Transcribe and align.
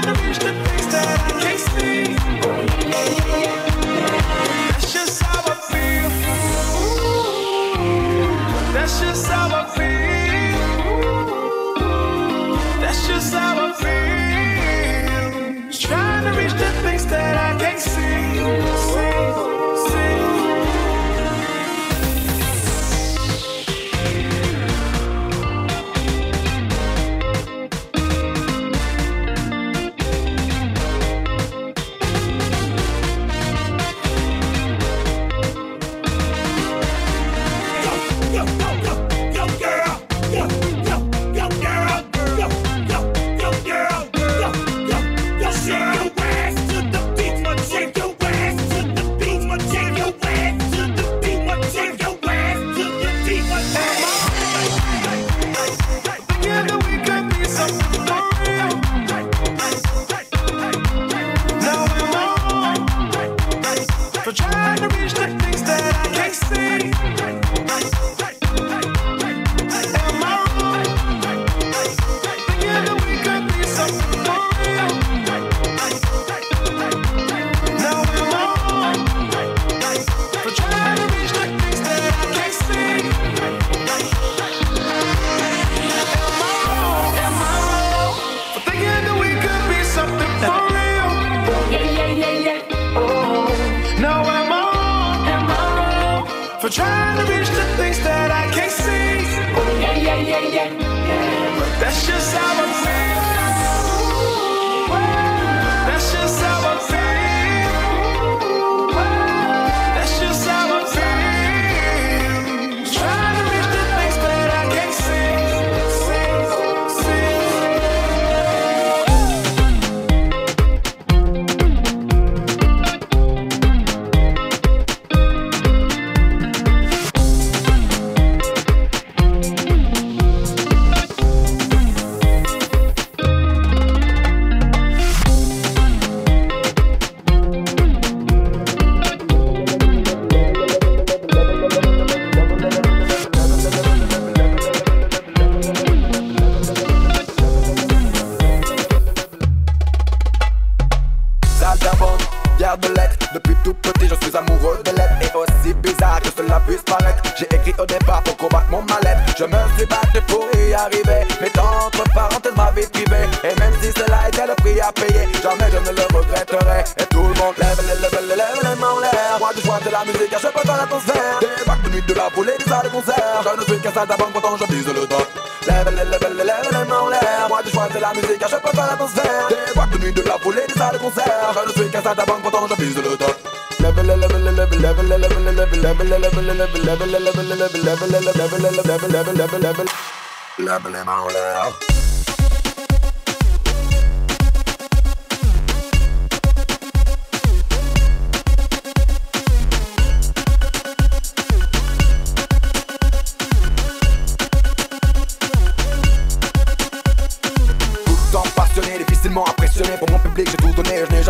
Pour 0.00 0.14
mon 0.14 0.22
public 0.22 0.38
j'ai 18.80 19.07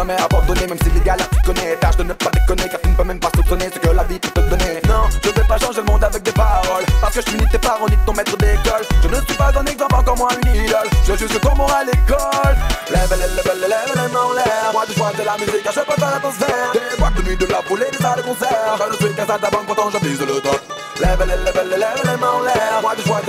jamais 0.09 0.23
abandonné 0.23 0.67
Même 0.67 0.79
si 0.83 0.91
les 0.91 1.01
galères, 1.01 1.29
tu 1.31 1.41
connais. 1.43 1.77
Tâche 1.77 1.97
de 1.97 2.03
ne 2.05 2.13
pas 2.13 2.31
déconner, 2.31 2.69
car 2.69 2.81
tu 2.81 2.89
ne 2.89 2.95
peux 2.95 3.05
même 3.05 3.21
pas 3.21 3.31
soupçonner 3.35 3.69
ce 3.73 3.79
que 3.79 3.89
la 3.89 4.05
vie 4.05 4.19
peut 4.19 4.31
te 4.31 4.41
donner. 4.41 4.81
Non, 4.89 5.05
je 5.23 5.29
vais 5.31 5.47
pas 5.47 5.59
changer 5.59 5.81
le 5.81 5.85
monde 5.85 6.05
avec 6.05 6.23
des 6.23 6.33
paroles. 6.33 6.85
Parce 7.01 7.15
que 7.15 7.21
je 7.21 7.31
finis 7.31 7.49
tes 7.51 7.59
parodies 7.59 7.97
de 7.97 8.05
ton 8.07 8.13
maître 8.13 8.37
d'école. 8.37 8.85
Je 9.03 9.09
ne 9.09 9.15
suis 9.15 9.35
pas 9.35 9.53
un 9.55 9.67
exemple, 9.67 9.95
encore 9.95 10.17
moins 10.17 10.31
une 10.45 10.65
idole. 10.65 10.89
Je 11.07 11.15
juge 11.17 11.39
comme 11.41 11.57
moi 11.57 11.71
à 11.73 11.85
l'école. 11.85 12.57
Lève, 12.91 13.11
lève, 13.11 13.37
lève, 13.37 13.69
lève 13.69 14.13
mains 14.13 14.21
en 14.21 14.33
l'air. 14.33 14.71
Moi, 14.73 14.87
du 14.87 14.95
choix 14.95 15.13
de 15.19 15.25
la 15.25 15.37
musique, 15.37 15.65
je 15.65 15.81
peux 15.81 16.01
pas 16.01 16.11
l'atmosphère. 16.11 16.73
Des 16.73 16.97
boîtes 16.99 17.15
de 17.15 17.23
nuit, 17.23 17.37
de 17.37 17.47
la 17.47 17.63
foulée, 17.63 17.87
des 17.93 17.99
salles 17.99 18.17
de 18.17 18.23
concert. 18.23 18.79
Je 18.79 18.93
ne 18.93 18.97
suis 18.97 19.15
qu'un 19.15 19.27
salle 19.27 19.41
banque, 19.41 19.67
pourtant 19.67 19.91
je 19.91 19.99
vise 20.07 20.21
le 20.21 20.41
top. 20.41 20.61
Lève, 21.01 21.19
lève, 21.27 21.45
lève, 21.45 21.79
lève 21.79 22.03
les 22.05 22.08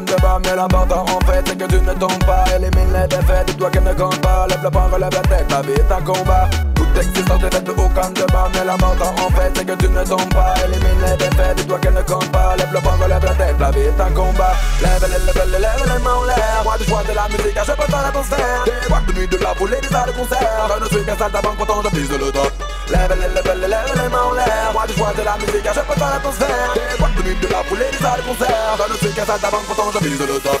de 0.00 0.12
aucun 0.12 0.16
débat 0.16 0.38
Mais 0.44 0.56
l'important 0.56 1.04
en 1.04 1.20
fait 1.26 1.42
c'est 1.46 1.58
que 1.58 1.64
tu 1.64 1.80
ne 1.80 1.92
tombes 1.94 2.24
pas. 2.24 2.44
Élimine 2.56 2.92
les 2.92 3.08
défaites, 3.08 3.46
dis-toi 3.46 3.70
qu'elles 3.70 3.84
ne 3.84 3.94
comptent 3.94 4.20
pas. 4.20 4.46
Lève 4.48 4.60
le 4.62 4.70
poing, 4.70 4.88
relève 4.92 5.10
la 5.12 5.20
tête, 5.20 5.50
la 5.50 5.62
vie 5.62 5.72
est 5.72 5.92
un 5.92 6.02
combat 6.02 6.48
Toute 6.96 7.04
existence 7.04 7.42
est 7.42 7.54
faite 7.54 7.64
de 7.64 7.72
aucun 7.72 8.08
débat 8.08 8.48
Mais 8.54 8.64
l'important 8.64 9.14
en 9.20 9.30
fait 9.36 9.52
c'est 9.54 9.66
que 9.66 9.72
tu 9.72 9.88
ne 9.90 10.02
tombes 10.02 10.32
pas 10.32 10.54
Élimine 10.64 11.00
les 11.04 11.16
défaites, 11.18 11.56
dis-toi 11.56 11.78
qu'elles 11.78 11.92
ne 11.92 12.00
comptent 12.00 12.32
pas 12.32 12.56
Lève 12.56 12.72
le 12.72 12.80
poing, 12.80 12.96
relève 12.96 13.22
la 13.22 13.34
tête, 13.34 13.56
la 13.60 13.70
vie 13.70 13.80
est 13.80 14.00
un 14.00 14.10
combat 14.16 14.54
Lève, 14.80 15.04
lève, 15.04 15.36
lève, 15.36 15.60
lève 15.60 15.92
les 15.92 16.02
mains 16.02 16.14
en 16.14 16.24
l'air 16.24 16.60
Moi 16.64 16.78
du 16.78 16.84
choix 16.84 17.02
de 17.04 17.12
la 17.12 17.28
musique, 17.28 17.52
je 17.52 17.72
peux 17.72 17.92
pas 17.92 18.00
l'atmosphère 18.00 18.64
Des 18.64 18.88
boîtes 18.88 19.06
de 19.08 19.12
nuit, 19.12 19.28
de 19.28 19.36
la 19.36 19.54
foulée, 19.54 19.80
des 19.82 19.88
salles 19.88 20.08
de 20.08 20.12
concert 20.12 20.68
Je 20.72 20.84
ne 20.84 20.88
suis 20.88 21.04
qu'un 21.04 21.18
saltimbanque, 21.18 21.56
pourtant 21.58 21.82
je 21.84 22.00
vise 22.00 22.10
le 22.10 22.32
top 22.32 22.52
Lève, 22.88 23.12
lève, 23.20 23.44
lève, 23.44 23.60
lève 23.60 23.92
les 23.92 24.08
mains 24.08 24.24
en 24.24 24.32
l'air 24.32 24.70
Moi 24.72 24.86
du 24.88 24.94
choix 24.94 25.12
de 25.12 25.22
la 25.22 25.36
musique, 25.36 25.68
je 25.68 25.80
peux 25.84 26.00
pas 26.00 26.10
l'atmosphère 26.16 26.72
Des 26.72 26.96
boîtes 26.96 27.14
de 27.14 27.22
nuit, 27.28 27.36
de 27.36 27.48
la 27.52 27.62
foulée, 27.68 27.90
des 27.92 27.98
salles 27.98 28.22
de 28.24 28.28
concert 28.32 28.72
Je 28.72 28.92
ne 28.92 28.96
suis 28.96 29.12
qu'un 29.12 29.26
saltimbanque, 29.26 29.66
pourtant 29.68 29.92
je 29.92 30.00
vise 30.00 30.20
le 30.20 30.40
top 30.40 30.60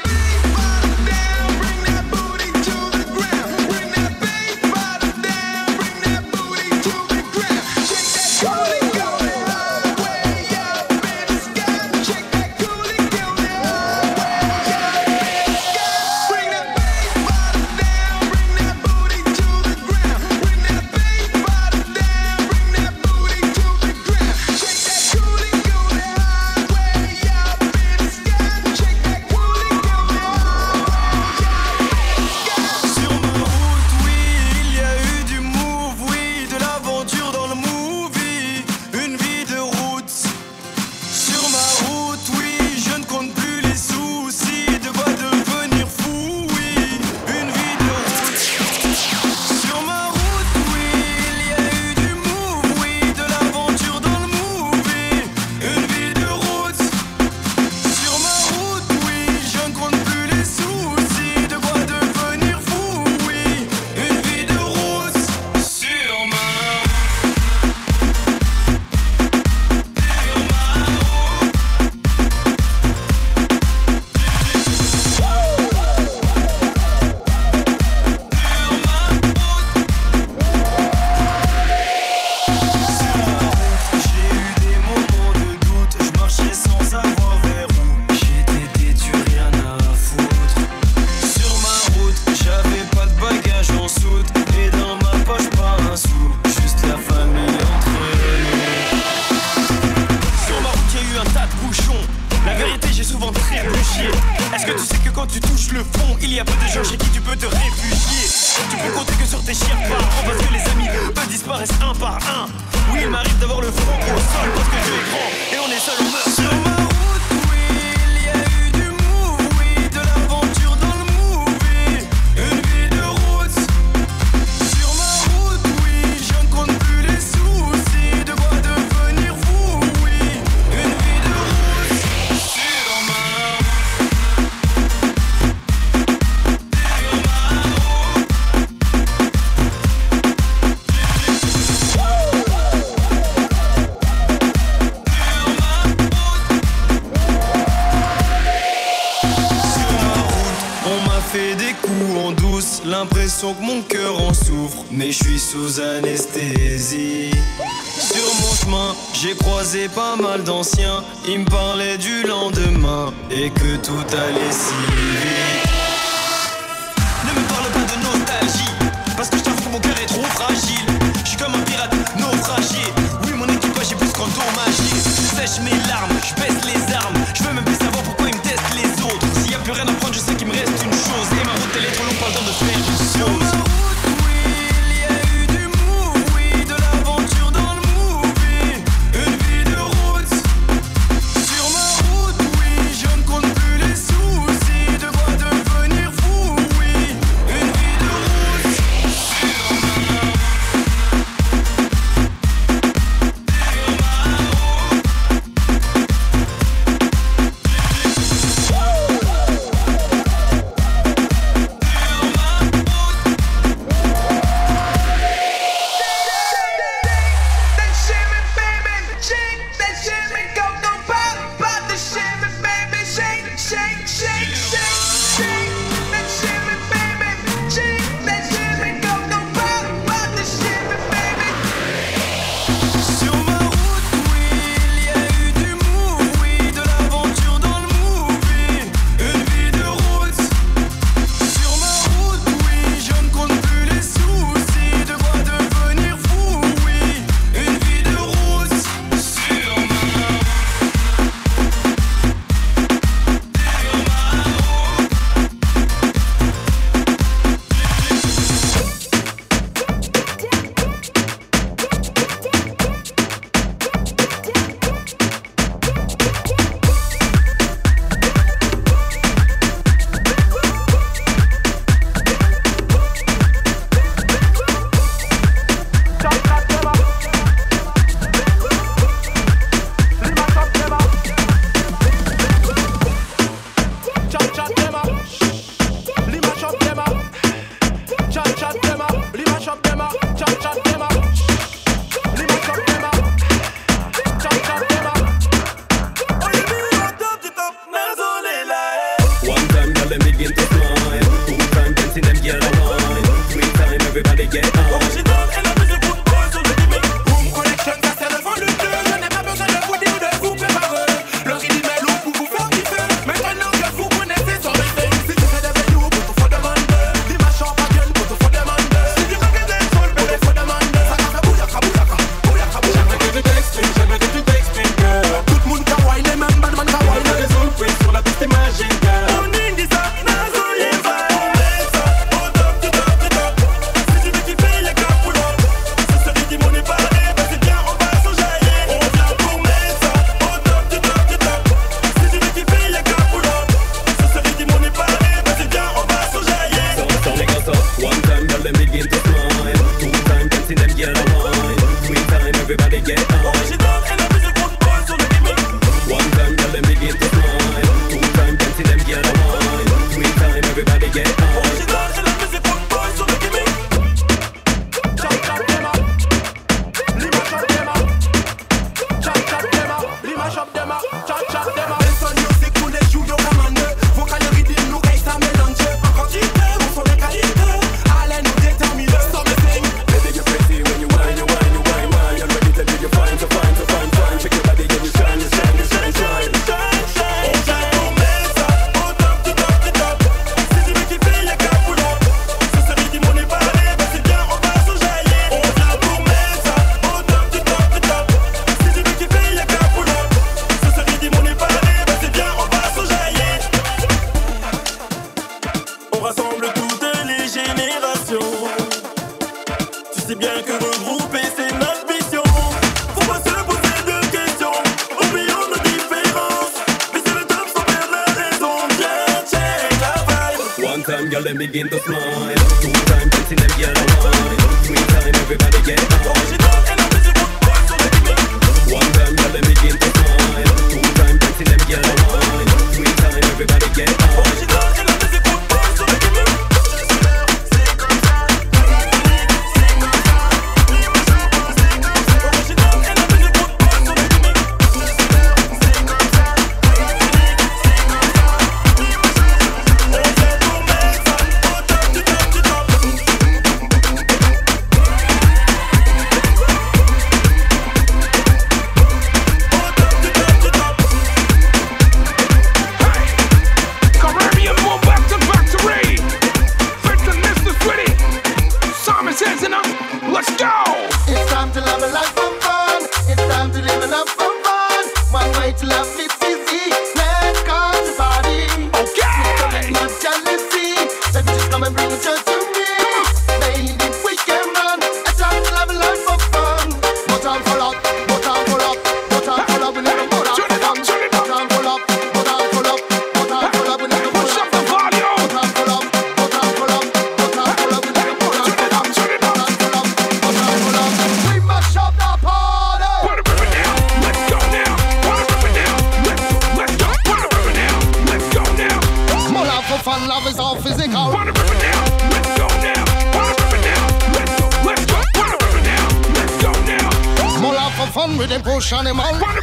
fresh 518.91 518.99
animal. 518.99 519.23
Wanna 519.23 519.61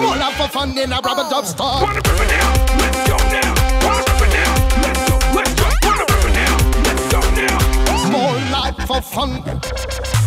More 0.00 0.16
love 0.16 0.34
for 0.34 0.48
fun 0.48 0.78
in 0.78 0.92
a 0.92 1.00
rubber 1.00 1.28
dub 1.30 1.46
store. 1.46 1.82
Wanna 1.82 2.02
More 8.10 8.36
life 8.50 8.76
for 8.86 9.00
fun. 9.00 9.42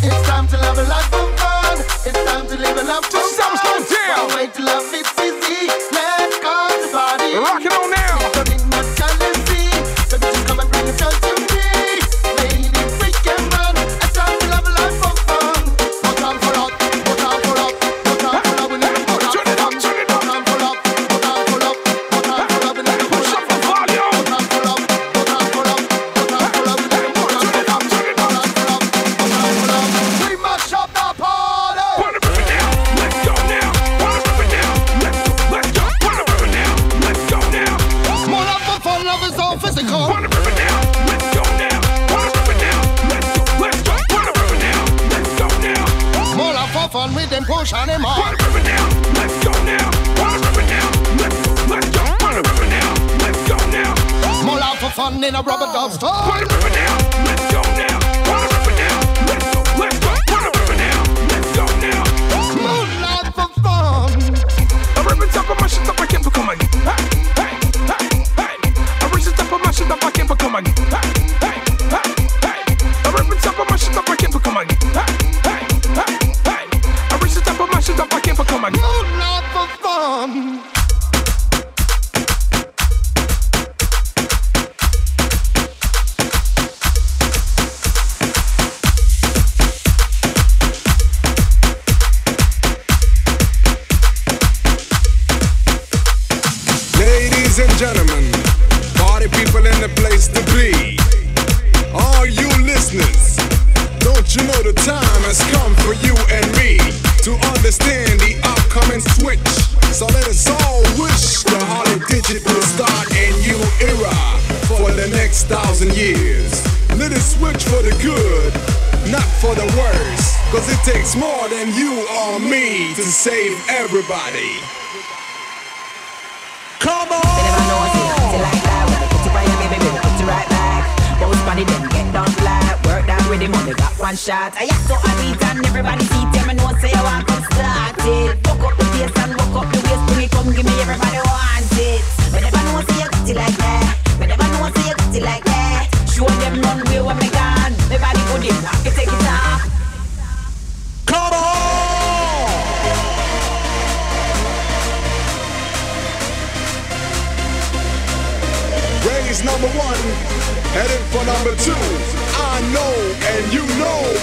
It's 0.02 0.28
time 0.28 0.48
to 0.48 0.58
love 0.58 0.78
a 0.78 0.84
life 0.84 1.10
for 1.10 1.28
fun. 1.38 1.80
It's 2.06 2.24
time 2.26 2.48
to 2.48 2.58
live 2.58 2.78
a 2.78 2.84
life 2.84 3.06
for 3.06 3.20
fun. 3.20 3.30
Sounds 3.30 3.62
going 3.62 3.84
down. 3.84 4.16
Can't 4.16 4.36
wait 4.36 4.54
to 4.56 4.64
love 4.64 4.94
it's 4.94 5.12
easy. 5.20 5.68
Let's 5.92 6.40
go 6.40 6.70
to 6.70 6.88
party. 6.92 7.38
Rock 7.38 7.66
it 7.66 7.74
on. 7.74 7.95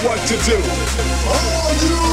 what 0.03 0.19
to 0.27 0.35
do. 0.43 0.57
You 1.87 2.12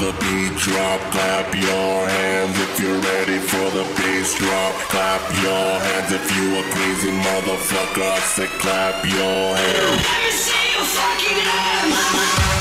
the 0.00 0.12
beat 0.20 0.56
drop, 0.58 1.00
clap 1.12 1.54
your 1.54 2.08
hands 2.08 2.58
if 2.58 2.80
you're 2.80 2.98
ready 2.98 3.38
for 3.38 3.70
the 3.70 3.84
bass 3.96 4.34
drop. 4.34 4.74
Clap 4.90 5.20
your 5.42 5.78
hands 5.86 6.12
if 6.12 6.36
you 6.36 6.56
a 6.58 6.62
crazy 6.74 7.10
motherfucker. 7.10 8.02
I 8.02 8.18
said 8.20 8.48
clap 8.60 9.04
your 9.04 9.56
hands. 9.56 10.02
Let 10.02 10.24
me 10.24 10.30
see 10.30 10.72
your 10.74 10.84
fucking 10.84 11.38
hands. 11.38 12.54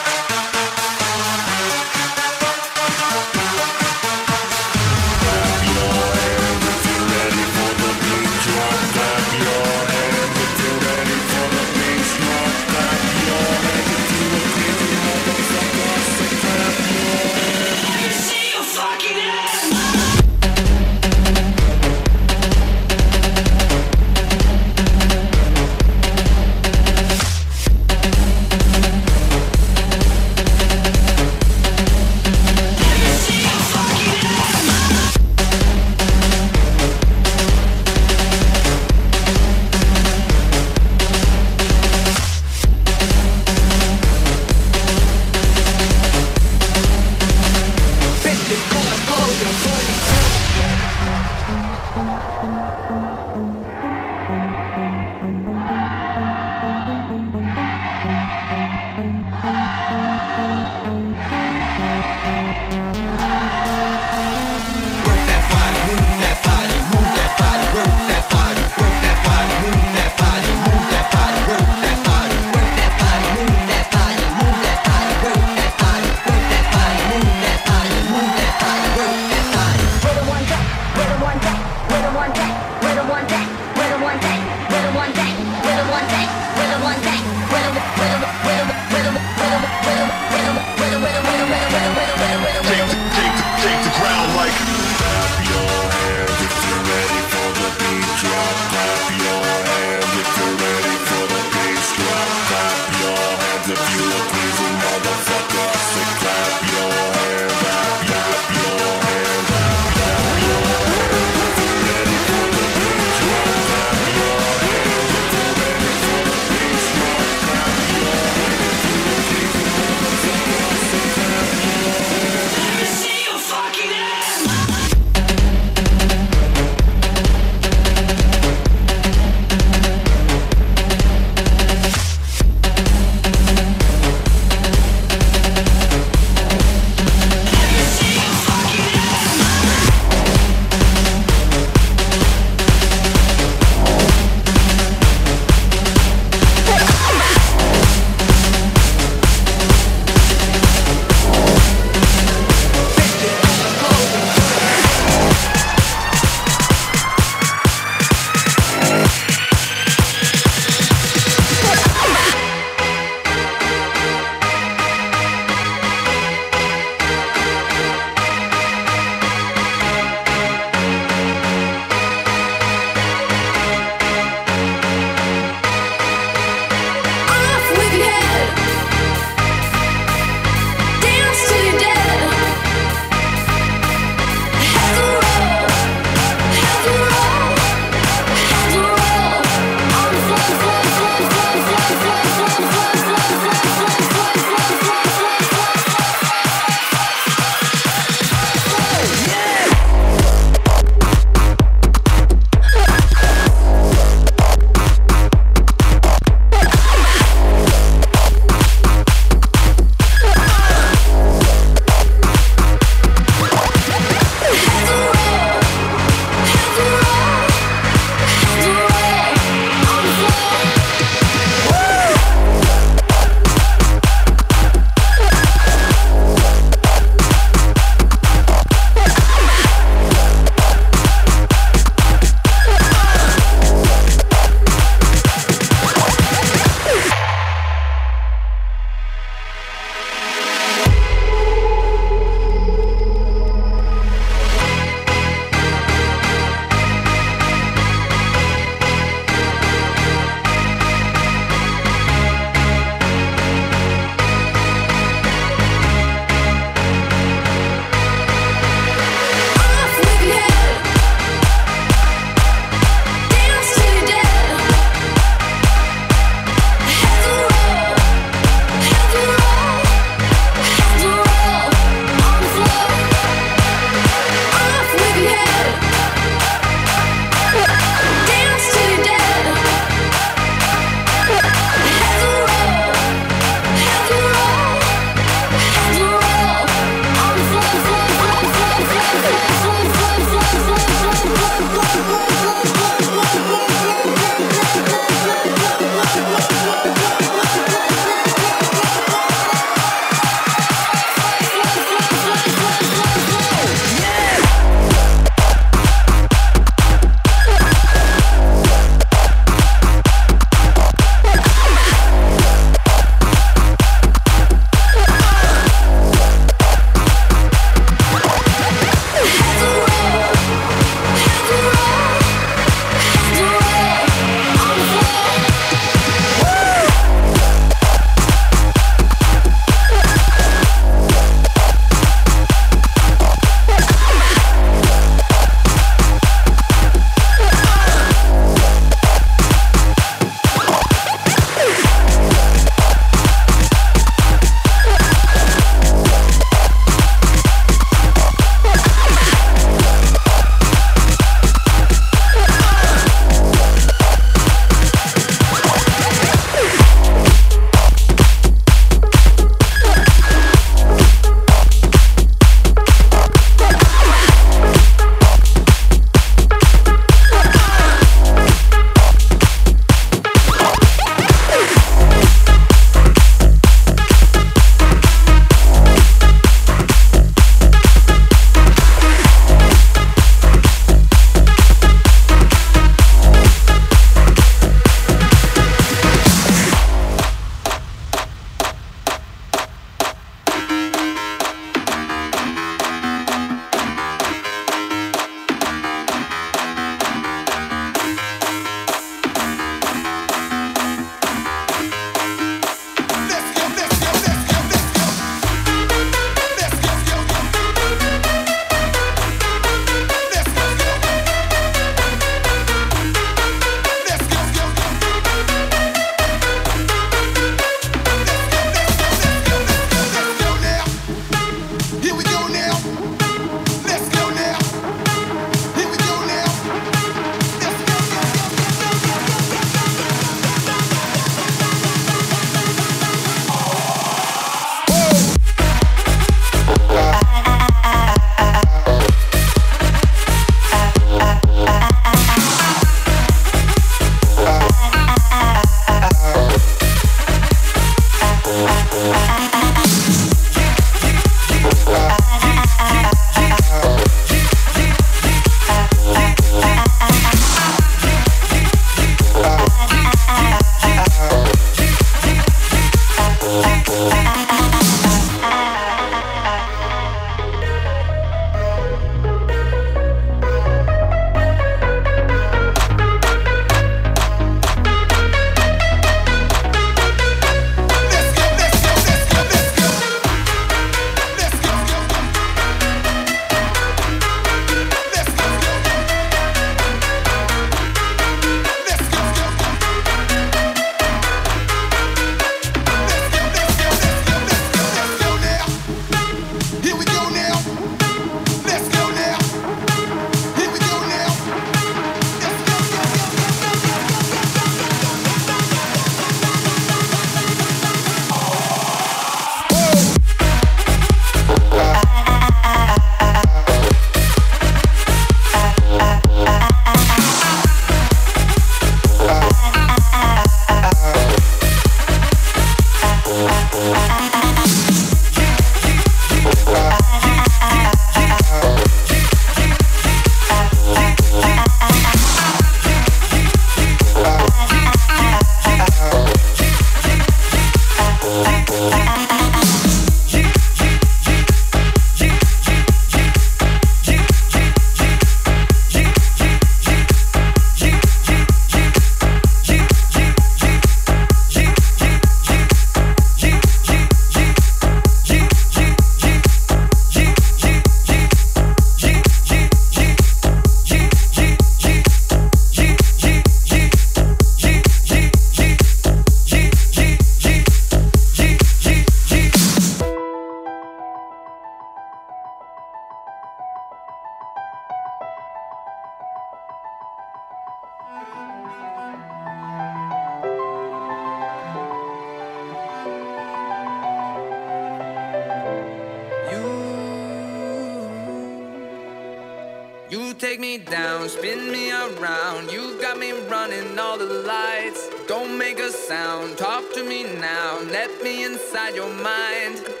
me 590.61 590.77
down, 590.77 591.27
spin 591.27 591.71
me 591.71 591.91
around. 591.91 592.71
you 592.71 592.95
got 593.01 593.17
me 593.17 593.31
running 593.49 593.97
all 593.97 594.15
the 594.15 594.25
lights. 594.25 595.09
Don't 595.27 595.57
make 595.57 595.79
a 595.79 595.89
sound, 595.89 596.55
talk 596.55 596.83
to 596.93 597.03
me 597.03 597.23
now. 597.23 597.79
Let 597.89 598.21
me 598.21 598.45
inside 598.45 598.93
your 598.93 599.09
mind. 599.09 600.00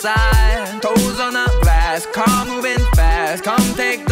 side. 0.00 0.80
Toes 0.82 1.20
on 1.20 1.34
the 1.34 1.46
glass, 1.62 2.06
car 2.06 2.44
moving 2.46 2.84
fast. 2.94 3.44
Come 3.44 3.74
take 3.74 4.05